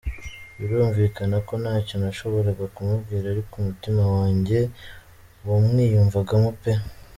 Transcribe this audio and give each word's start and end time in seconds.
birumvikana 0.57 1.37
ko 1.47 1.53
ntacyo 1.61 1.95
nashoboraga 2.03 2.65
kumubwira 2.75 3.25
ariko 3.33 3.53
umutima 3.61 4.01
wanjye 4.15 4.59
wamwiyumvagamo 5.47 6.49
pe. 6.61 6.73